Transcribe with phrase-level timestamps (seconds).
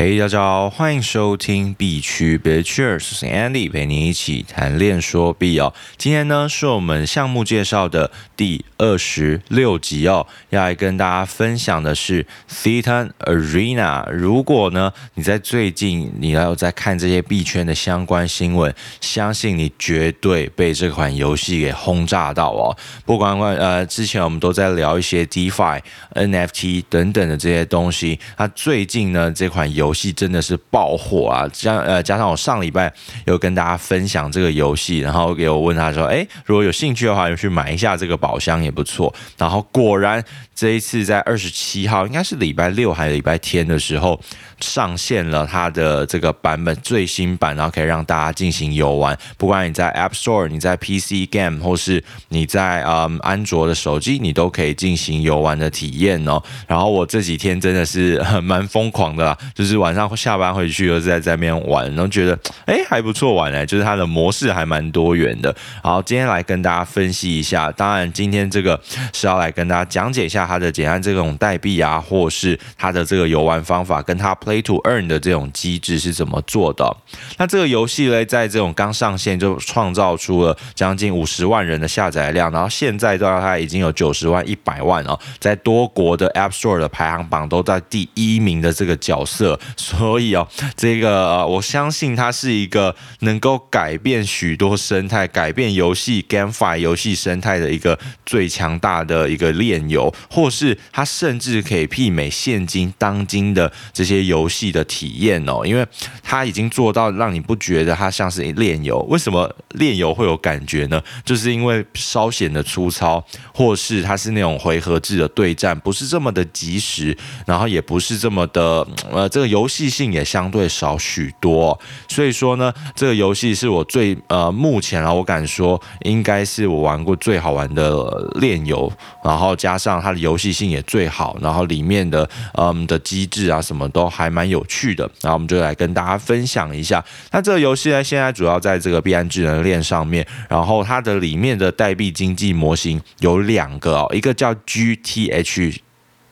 [0.00, 5.74] 嘿，大家好，欢迎收听币圈 Bitcheers，我是 Andy，陪你一起谈恋说币哦。
[5.98, 14.10] 今天呢是我们项目介绍的第二十六集哦，要来跟大家分享的是 Thetan Arena。
[14.10, 22.74] 如果呢你在最近你要在看这些币圈的相关新闻，相信你绝对被这款游戏给轰炸到哦。
[23.04, 25.82] 不管管呃，之前我们都在聊一些 DeFi、
[26.14, 31.50] NFT 等等的这些东西，那最近呢这款游游戏真的是爆火啊！
[31.52, 32.92] 加呃加上我上礼拜
[33.26, 44.20] 有跟大家分享这个游戏，然后给我问他说：“诶，如果有兴趣的话，就去买一下这个宝箱也不错。”然后果然这一次在二十七号，应该是礼拜六还是礼拜天的时候，
[44.60, 49.18] 上线了它的这个版本最新版，然后可以让大家进行游玩。
[49.36, 56.40] 不管你在 App Store、你在 PC Game，或是你在嗯安卓的手机，你都可以进行游玩的体验哦。
[56.68, 59.69] 然后我这几天真的是蛮疯狂的，就是。
[59.70, 65.54] 是晚上下班回去又是在在那边玩，然后觉得哎、还不错玩哎，就是它的模式还蛮多元的。
[65.82, 67.70] 好，今天来跟大家分析一下。
[67.72, 68.80] 当然，今天这个
[69.12, 76.96] 是要来跟大家讲解一下它的简单这种代币啊，或是它的这个游玩方法，跟它 Play to Earn 的这种机制是怎么做的。
[77.38, 89.59] 那这个游戏呢，在这种刚上线就创造出了将近五十万人的下载量，然后现在到它已经有九十万、一百万哦，在多国的 App Store 的排行榜都在第一名的这个角色。
[89.76, 105.86] 所以哦，这个呃我相信它是一个能够改变许多生态、改变游戏 GameFi 游戏生态的一个最强大的一个链游，或是它甚至可以媲美现今当今的这些游戏的体验哦，因为
[106.22, 108.98] 它已经做到让你不觉得它像是链游。
[109.10, 111.02] 为什么链游会有感觉呢？
[111.24, 113.22] 就是因为稍显的粗糙，
[113.52, 117.16] 或是它是那种回合制的对战，不是这么的及时，
[117.46, 119.49] 然后也不是这么的呃这个。
[119.50, 128.90] 游戏性也相对少许多，所以说呢，这个游戏是我最呃目前啊，我敢说应该是我玩过最好玩的链游，
[129.22, 137.04] 然后加上它的游戏性也最好，然后里面的嗯的机制啊什么都还蛮有趣的，然后我们就来跟大家分享一下。
[137.32, 145.78] 那这个游戏呢，现在主要在这个币安智能链上面，然后它的里面的代币经济模型有两个哦，一个叫 GTH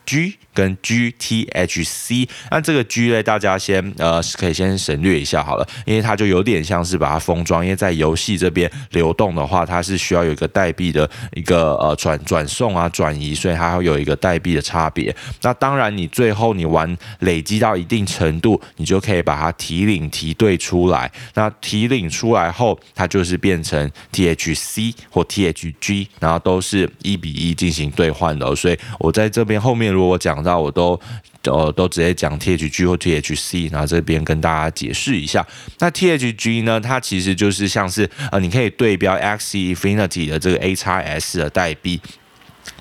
[0.09, 0.37] G。
[0.51, 15.15] 跟 GTHC，那这个 G 呢，大家先呃可以先省略一下好了，因为它就有点像是把它封装，因为在游戏这边流动的话，它是需要有一个代币的一个呃转转送啊转移，所以它会有一个代币的差别。
[15.43, 21.09] 那当然，你最后你玩累积到一定程度，你就可以把它提领提兑出来。
[21.35, 28.53] 那提领出来后，它就是变成 THC 或 THG，然后都是一比一进行兑换的。
[28.53, 30.59] 所以我在这边后面如果我讲到。
[30.59, 30.99] 我都
[31.45, 35.45] 呃都直接讲 THG 或 THC，然后这边跟大家解释一下。
[35.79, 41.99] 那 THG 呢，它其实就是像是呃，你可以对标 X E Infinity 的这个 AXS 的代币。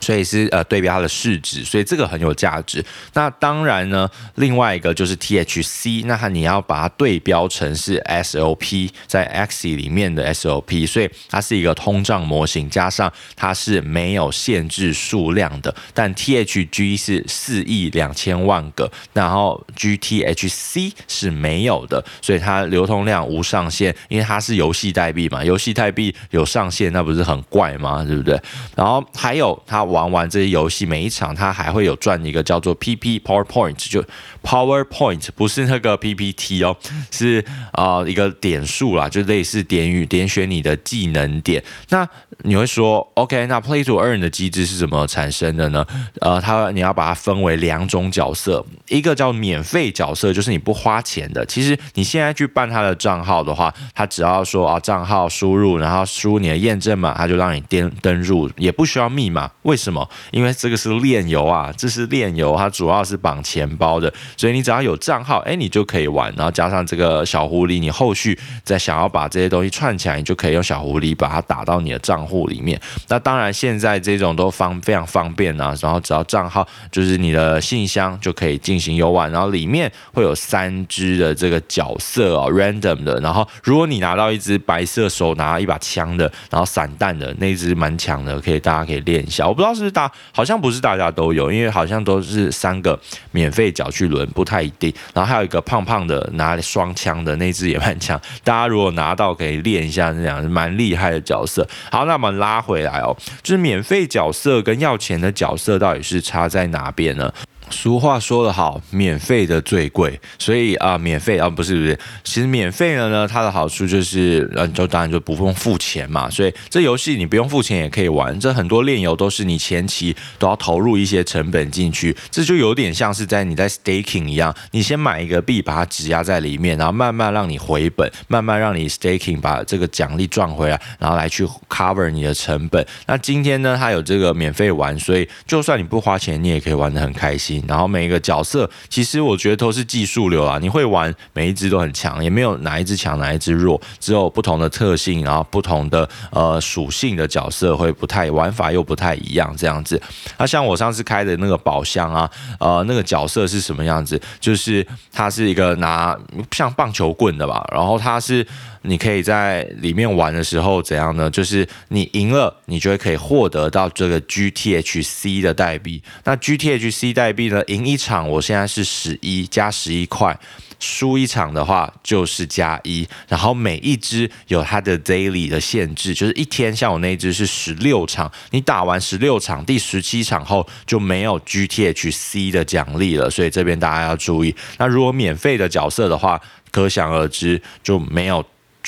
[0.00, 2.84] 所以是呃对标它的市值，所以这个很有价值。
[3.14, 15.74] 那当然呢，另外一个就是 THC，那它你要把它对标成是 SOP 在 X 里面的 SOP，所以它是一个通胀模型，加上它是没有限制数量的。
[15.92, 28.04] 但 THG 是四亿两千万个，然后 GTHC 是没有的，所以它流通量无上限，因为它是游戏代币嘛，游戏代币有上限，那不是很怪吗？
[28.04, 28.40] 对不对？
[28.76, 29.77] 然后还有它。
[29.78, 34.04] 他玩完这些游戏，每一场他还会有赚一个叫做 PP PowerPoint，就
[34.42, 36.76] PowerPoint 不是那个 PPT 哦，
[37.12, 41.62] 是啊、一个点数啦，就类似点语点选你的技能点。
[41.90, 42.08] 那
[42.44, 45.84] 你会说，OK，那 Play to Earn 的机制是怎么产生的呢？
[46.20, 51.44] 呃，它你要把它分为两种角色，一个叫免费角色，就是你不花钱的。
[51.46, 59.50] 其实你现在去办他的账号的话，他只要说啊账号输入，然后输你的验证码，他就让你登登入，也不需要密码。
[59.62, 60.08] 为什么？
[60.30, 66.32] 因为这个是链游啊，这是链游，它主要是绑钱包的，所以你只要有账号，哎，你就可以玩。
[66.36, 72.78] 然后加上这个小狐狸，你后续再想要把这些东西串起来，你就可以用小狐狸把它打到你的账户里面。
[73.08, 75.74] 那当然，现在这种都方非常方便啊。
[75.80, 79.32] 然后只要账号就是你的信箱就可以进行游玩。
[79.32, 83.18] 然后里面会有三只的这个角色哦，random 的。
[83.20, 89.46] 然后如果你拿到一只白色手拿一把枪的，然后散弹的那只蛮强的，可以大家可以练一下。
[89.46, 92.98] 我不知道是大，好像不是大家都有，因为好像都是三个
[93.30, 94.92] 免费角去轮，不太一定。
[95.14, 101.66] 然后还有一个胖胖的拿双枪的那只也蛮强，大家如果拿到可以练一下，这样是蛮厉害的角色。
[101.90, 107.32] 好，那我们拉回来哦，就是免费角色跟要钱的角色到底是差在哪边呢？
[107.70, 118.38] 俗话说得好，免费的最贵，所以啊，免费啊，不是不是，其实免费的呢，它的好处就是，呃，就当然就不用付钱嘛，所以这游戏你不用付钱也可以玩。
[118.40, 132.84] 这很多炼油都是你前期都要投入一些成本进去，这就有点像是在你在 staking 一样，你先买一个币，把它质押在里面，然后慢慢让你回本，慢慢让你 staking 把这个奖励赚回来，然后来去 cover 你的成本。
[133.06, 137.57] 那今天呢，它有这个免费玩，所以就算你不花钱，你也可以玩得很开心。
[137.66, 140.58] 然后每一个角色，其实我觉得都是技术流啊。
[140.60, 150.00] 你会玩，每一只都很强，也没有哪一只强哪一只弱，只有不同的特性，然后不同的呃属性的角色会不太玩法又不太一样这样子。
[150.38, 154.20] 那像我上次开的那个宝箱啊，呃，那个角色是什么样子？
[154.38, 156.16] 就是它是一个拿
[156.50, 158.46] 像棒球棍的吧，然后它是。
[158.82, 161.28] 你可以在里面玩的时候怎样呢？
[161.30, 166.02] 就是你赢了，你就会可以获得到这个 GTHC 的代币。
[166.24, 167.62] 那 GTHC 代币呢？
[167.66, 170.38] 赢一场我现在是十一加十一块，
[170.78, 173.06] 输一场的话就是加一。
[173.26, 176.74] 然后每一只有它的 daily 的限制，就是一天。
[176.74, 183.28] 像我那一只是十六场，你打完十六场，第十七场后就没有 GTHC 的奖励了。
[183.28, 184.54] 所以这边大家要注意。
[184.78, 186.40] 那如果免费的角色的话，
[186.70, 188.44] 可想而知就没有。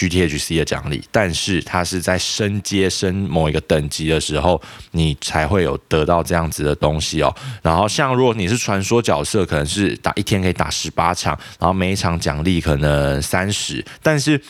[0.09, 4.61] GTHC 的奖励，但是它是在升阶升某一个等级的时候，
[4.93, 7.35] 你才会有得到这样子的东西哦。
[7.61, 13.85] 然后像如果你是传说角色，可能是打一天可以打十八场，然后每一场奖励可能三十。
[14.03, 14.41] 但是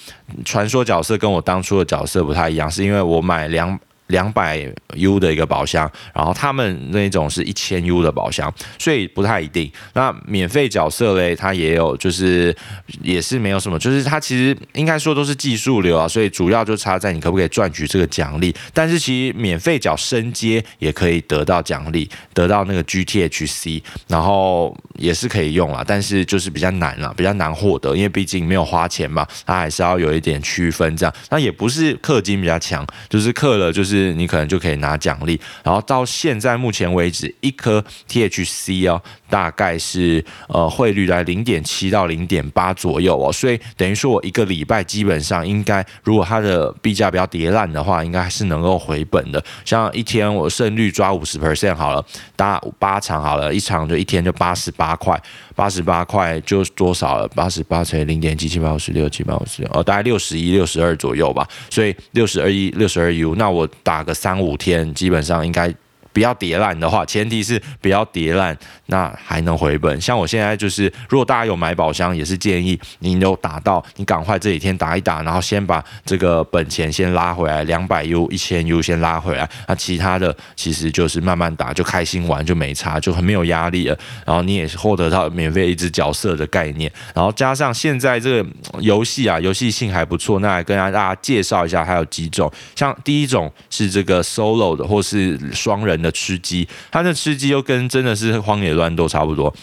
[0.45, 3.77] 传说角色跟我当初的角色不太一样，是因为我买两。
[4.11, 4.65] 两百
[4.95, 9.71] U 的一个宝箱，然后他们那种是一千 U 的宝箱，所以不太一定。
[9.95, 12.55] 那免费角色嘞，它也有，就是
[13.03, 18.55] 也是没有什么，就是它其实应该说都是技术流啊，所以主要就差在你可不可以赚取这个奖励。
[18.75, 31.13] 但是其实免费角升阶也可以得到奖励，得到那个 GTHC，然后也是可以用啦，但是就是比较难啦，比较难获得，因为毕竟没有花钱嘛，它还是要有一点区分这样。
[31.31, 34.11] 那也不是氪金比较强，就是氪了就是。
[34.21, 39.01] 你可能就可以拿奖励，然后到现在目前为止，一颗 THC 哦，
[39.31, 49.43] 大概是呃汇率在零点七到零点八左右哦，所以等于说我一个礼拜基本上应该，如果它的币价比较跌烂的话，应该还是能够回本的。
[49.65, 52.05] 像一天我胜率抓五十 percent 好了，
[52.37, 55.23] 打八场好了，一场就一天就八十八八块，
[55.55, 57.29] 八十八块就多少了？
[57.29, 61.49] 八十八乘以零点七七八五十六七八五十六哦，大概六十一六十二左右吧。
[61.71, 63.69] 所以六十二一六十二 U，那我。
[63.83, 65.73] 打个三五天，基本上应该。
[66.13, 70.01] 不要跌烂的话，前提是不要跌烂，那还能回本。
[70.01, 79.49] 像我现在就是，如果大家有买宝箱，也是建议你有打到，你赶快这几天打一打，然后先把这个本钱先拉回来，两百 U、一千 U 先拉回来。
[79.69, 83.97] 那其他的其实就是慢慢打，就开心玩，就没差，就很没有压力了。
[84.27, 90.41] 然后你也是获得到免费一只角色的概念，然后加上现在这个游戏啊，游戏性还不错。
[90.41, 96.00] 那来跟大家介绍一下，还有几种，像第一种是这个 solo 的，或是双人。
[96.01, 99.55] 的吃鸡，他的吃鸡又跟真的是荒野乱斗差不多，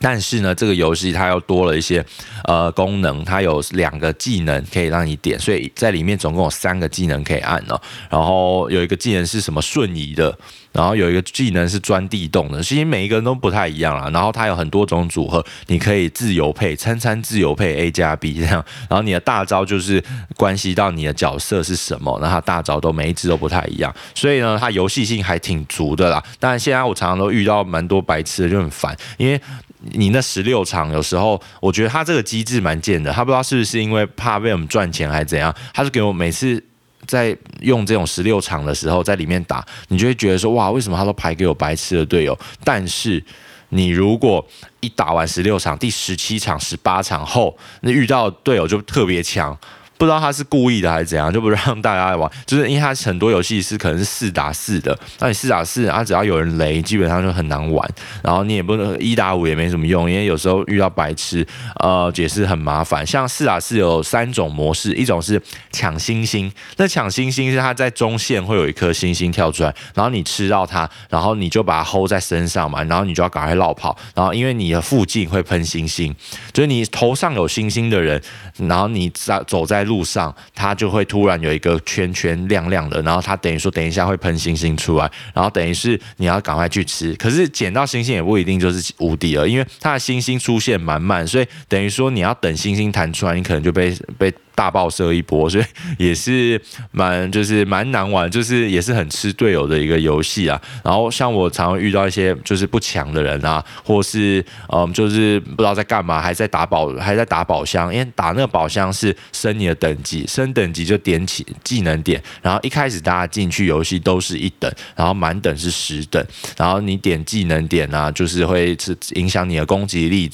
[0.00, 2.04] 但是呢，这个游戏它又多了一些
[2.44, 7.80] 呃功能，它有两个技能可以让你点，所以在里面总共有三个技能可以按哦。
[8.10, 10.36] 然后有一个技能是什么瞬移的。
[10.70, 14.08] 然后有一个技能是钻地洞的，其实每一个人都不太一样啦。
[14.12, 18.64] 然后它有很多种组合，你可以自由配，餐餐自由配 A 加 B 这样。
[18.88, 20.00] 然后你的大招就是
[20.36, 23.92] 关系到你的角色是什么，那它大招都每一只都不太一样。
[24.14, 26.22] 所以呢，它游戏性还挺足的啦。
[26.38, 29.40] 但现在我常常都遇到蛮多白痴的，就很烦，因为
[29.80, 33.12] 你那十六场有时候，我觉得他这个机制蛮贱的。
[33.12, 36.62] 他不知道是不是因为怕被我们赚钱还是怎样，他就给我每次。
[37.06, 42.38] 在用这种十六场的时候，在里面打，你就会觉得说，哇，为什么他都排给我白痴的队友？
[42.62, 43.24] 但是
[43.70, 44.46] 你如果
[44.80, 49.56] 一打完十六场，第十七场、十八场后，那遇到队友就特别强。
[49.98, 57.86] 不知道他是故意的还是怎样，就不让大家玩，就是因为他很多游戏是可能是四打四的，那你四打四，啊只要有人雷，基本上就很难玩，
[58.22, 61.44] 然后你也不能一打五也没什么用，因为有时候遇到白痴，
[61.80, 63.04] 呃也是很麻烦。
[63.04, 76.14] 像四打四有三种模式，一种是抢星星，那抢星星是它在中线会有一颗星星跳出来，然后你吃到它，然后你就把它 hold 在身上嘛，然后你就要赶快绕跑，然后因为你的附近会喷星星，
[76.52, 78.22] 就是你头上有星星的人，
[78.58, 79.87] 然后你在走在。
[79.88, 87.12] 路上，它就会突然有一个圈圈亮亮的，然后它等于说等一下会喷星星出来，然后等于是你要赶快去吃。
[87.14, 94.32] 可是捡到星星也不一定就是无敌了，因为它的星星出现满满，所以等于说你要等星星弹出来，你可能就被被。
[94.58, 95.64] 大爆射一波，所以
[95.98, 96.60] 也是
[96.90, 100.60] 蛮就是蛮难玩，就是也是很吃队友的一个游戏啊。
[100.82, 116.20] 然后像我常常遇到一些就是不强的人啊，或是嗯就是不知道在干嘛，还在打宝还在打宝箱，因为打那个宝箱是升你的等级，升等级就点起技能点，然后一开始大家进去游戏都是一等，然后满等是十等，
[116.56, 120.28] 然后你点技能点啊，就是会是影响你的攻击力。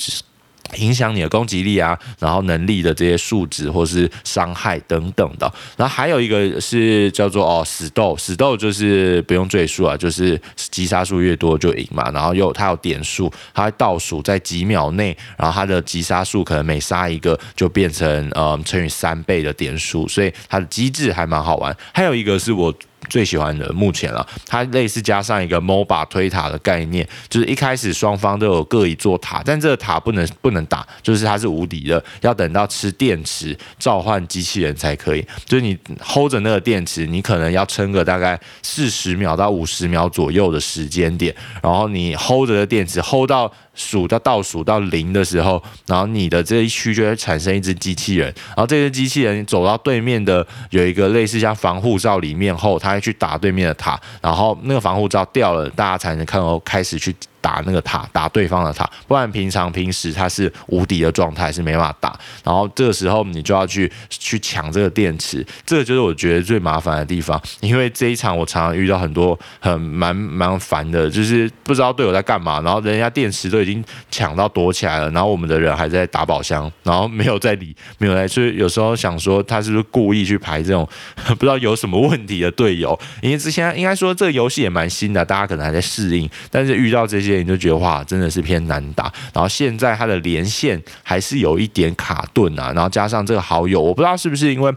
[0.77, 5.53] 影响你的攻击力啊，然后能力的这些数值或是伤害等等的。
[5.77, 12.11] 然后还有一个是叫做哦死斗，死斗就是不用赘述啊，就是击杀数越多就赢嘛。
[12.11, 21.77] 然后又它有点数，它会倒数在几秒内，然后它的击杀数可能每杀一个就变成呃乘以三倍的点数，所以它的机制还蛮好玩。
[21.93, 22.75] 还有一个是我。
[23.09, 35.27] 最喜欢的目前了，它类似加上一个 MOBA 推塔的概念，就是一开始双方都有各一座塔，但这个塔不能不能打，就是它是无敌的，要等到吃电池召唤机器人才可以。
[35.45, 43.53] 就是你 hold 着那个电池，你可能要撑个大概四十秒到五十秒左右的时间点，然后你 hold 着的电池 hold 到。
[43.75, 57.15] 数到倒数到零的时候，然后你的这一区就会产生一只机器人，然后这只机器人走到对面的有一个类似像防护罩里面后，它会去打对面的塔，然后那个防护罩掉了，大家才能看到开始去。
[57.45, 62.19] 打那个塔，打对方的塔，不然平常平时它是无敌的状态，是没办法打。
[62.43, 67.39] 然后这个时候你就要去去抢这个电池，这个就是我觉得最麻烦的地方。
[67.61, 80.89] 因为这一场我常常遇到很多很蛮蛮烦的，就是不知道队友在干嘛，然后人家电池都已经抢到躲起来了，然后我们的人还在打宝箱，然后没有在理，没有在，所以有时候想说他是不是故意去排这种
[81.29, 82.99] 不知道有什么问题的队友？
[83.21, 87.34] 因为之前应该说这个游戏也蛮新的，大家可能还在适应，但是遇到这些。
[87.39, 89.13] 你就觉得哇，真的是偏难打。
[89.33, 92.73] 然后现在它的连线还是有一点卡顿啊。
[92.75, 94.73] 然后加上这个好友，我不知道是不是因为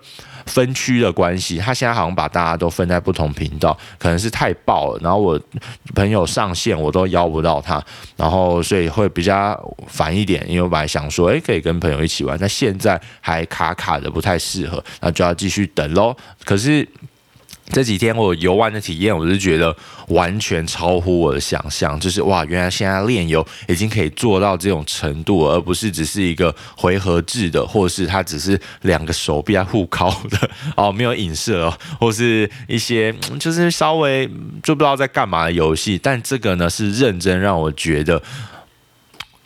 [0.46, 5.00] 分区的关系，他现在好像把大家都分在不同频道，可能是太爆了。
[5.02, 5.40] 然后我
[5.94, 7.84] 朋友上线我都邀不到他，
[8.16, 10.44] 然后所以会比较烦一点。
[10.48, 16.16] 因为我本来想说，诶，可以跟朋友一起玩，但现在还卡卡的，不太适合，那就要继续等喽。
[16.44, 16.88] 可是。
[17.72, 19.76] 这几天我游玩的体验，我是觉得
[20.08, 34.26] 完全超乎我的想象，就是哇，原来现在链游已经可以做到这种程度，而不是只是一个回合制的，或是它只是两个手臂在互靠的哦，没有影射哦，或是一些就是稍微
[34.64, 38.22] 就不知道在干嘛的游戏，但这个呢是认真让我觉得。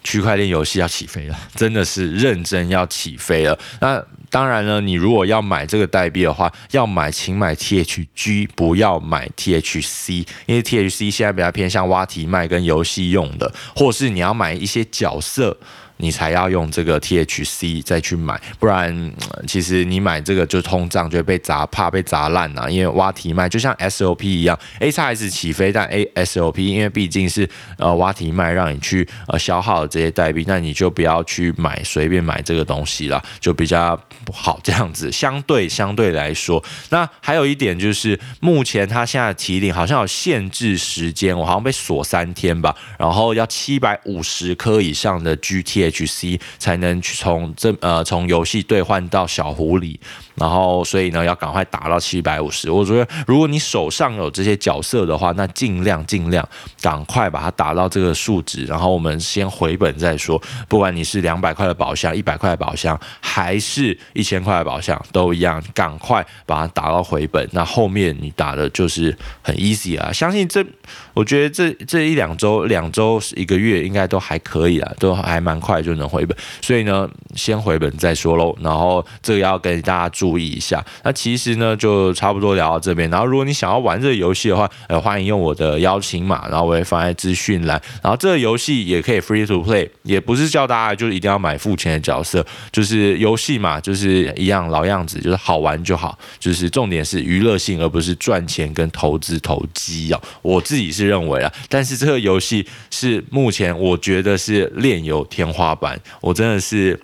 [0.04, 3.56] 区块链游戏要起飞了，真的是认真要起飞了。
[3.80, 15.58] 那当然了，你如果要买这个代币的话，要买请买 THG，不要买 THC，因为 THC 现在比较偏向挖题卖跟游戏用的，或是你要买一些角色。
[16.02, 19.14] 你才要用这个 THC 再去买，不然
[19.48, 22.70] 其实你买这个就通胀就会被砸，怕被砸烂了。
[22.72, 35.12] 因为挖提卖就像 SOP 一样，AXS 起飞，但 ASOP 因为毕竟是呃挖提卖，让你去呃消耗这些代币，那你就不要去买随便买这个东西了，就比较不好这样子。
[35.12, 45.91] 相对相对来说，那还有一点就是，目前它现在提领好像有限制时间，我好像被锁三天吧，然后要七百五十颗以上的 GTH。
[45.92, 49.98] HC 才能去从这呃从游戏兑换到小狐狸，
[50.36, 52.72] 然后所以呢要赶快打到七百五十。
[52.72, 56.48] 我觉得如果你手上有这些角色的话，那尽量尽量
[56.82, 60.42] 赶快把它打到这个数值，然后我们先回本再说。
[60.70, 67.46] 不管你是两百块的宝箱、一百块的宝箱，还是一千块的宝箱，都一样，赶快把它打到回本。
[67.52, 70.14] 那后面你打的就是很 easy 啊！
[70.14, 70.66] 相信这，
[71.14, 75.82] 我觉得这这一两周、两周一个月应该都还可以啊，都还蛮快。
[75.82, 78.56] 就能回本，所以呢，先回本再说喽。
[78.62, 80.86] 然后这个要跟大家注意一下。
[81.04, 83.10] 那其实呢，就差不多聊到这边。
[83.10, 87.82] 然后如果你想要玩这个游戏的话，呃，欢迎用我的邀请码，然后我会放在资讯栏。
[88.04, 96.16] 然后这个游戏也可以 free to play，也不是叫大家就是一定要买付钱的角色，就是游戏嘛，就是一样老样子，就是好玩就好。
[96.40, 100.22] 就是重点是娱乐性，而不是赚钱跟投资投机啊。
[100.44, 106.00] 我自己是认为啊，但是这个游戏是目前我觉得是炼油天花板。
[106.20, 107.00] 我真的是，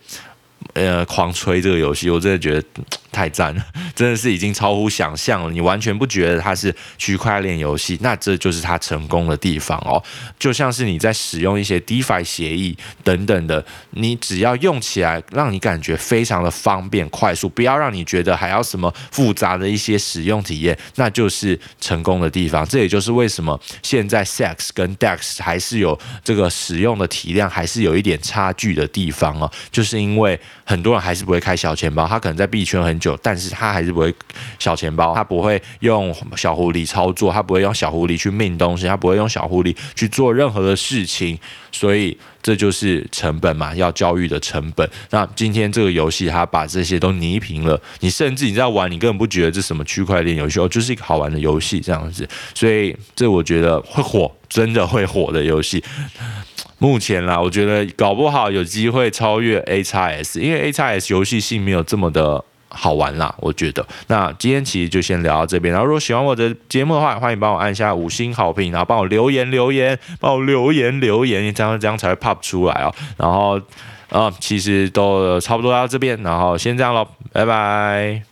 [0.74, 2.64] 呃，狂吹这个游戏，我真的觉得
[3.12, 5.52] 太赞了， 真的是已经超乎想象了。
[5.52, 10.02] 你完全不觉得它是区块链游戏，那这就是它成功的地方哦。
[10.38, 22.66] 就像是你在使用一些 DeFi 协议等等的，你只要用起来，让你感觉非常的方便快速，不要让你觉得还要什么复杂的一些使用体验，那就是成功的地方。
[22.68, 34.14] 这也就是为什么现在 Sex 跟 Dex 还是有这个使用的体量还是有一点差距的地方哦，就是因为很多人还是不会开小钱包，他可能在币圈很久，但是他还是不会
[34.58, 41.38] 小钱包，他不会用小狐狸操作，他不会用小狐狸去命东西，他不会用小狐狸去做任何的事情，
[41.72, 44.90] 所以这就是成本嘛，要教育的成本。
[45.12, 52.28] 那今天这个游戏他把这些都泥平了，你甚至你在玩，你根本不觉得这什么区块链游戏，哦，就是一个好玩的游戏这样子。
[52.54, 55.84] 所以这我觉得会火，真的会火的游戏。
[56.80, 62.44] 目前啦，我觉得搞不好有机会超越 AXS，因为 AXS 游戏性没有这么的
[62.78, 63.34] 好玩啦。
[63.40, 65.74] 我觉得，那今天其实就先聊到这边。
[65.74, 72.94] 然后如果喜欢我的节目的话，欢迎帮我按下五星好评，然后帮我留言留言，帮我留言留言，这样这样才会 pop 出来哦。
[73.18, 73.60] 然后，
[74.10, 78.27] 啊，其实都差不多到这边，然后先这样喽，拜拜。